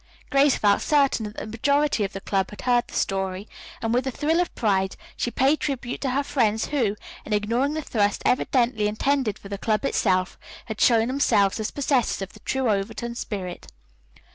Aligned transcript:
Grace 0.31 0.57
felt 0.57 0.81
certain 0.81 1.25
that 1.25 1.35
the 1.37 1.45
majority 1.45 2.03
of 2.03 2.11
the 2.11 2.19
club 2.21 2.49
had 2.49 2.61
heard 2.61 2.87
the 2.87 2.95
story, 2.95 3.47
and 3.83 3.93
with 3.93 4.07
a 4.07 4.11
thrill 4.11 4.39
of 4.39 4.55
pride 4.55 4.95
she 5.15 5.29
paid 5.29 5.59
tribute 5.59 6.01
to 6.01 6.09
her 6.09 6.23
friends, 6.23 6.69
who, 6.69 6.95
in 7.23 7.33
ignoring 7.33 7.75
the 7.75 7.83
thrust 7.83 8.23
evidently 8.25 8.87
intended 8.87 9.37
for 9.37 9.47
the 9.49 9.59
club 9.59 9.85
itself, 9.85 10.39
had 10.65 10.81
shown 10.81 11.05
themselves 11.07 11.59
as 11.59 11.69
possessors 11.69 12.19
of 12.23 12.33
the 12.33 12.39
true 12.39 12.67
Overton 12.67 13.13
spirit. 13.13 13.71